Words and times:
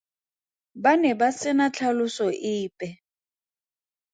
Ba 0.81 0.91
ne 1.01 1.11
ba 1.19 1.27
sena 1.39 1.65
tlhaloso 1.75 2.25
epe. 2.55 2.87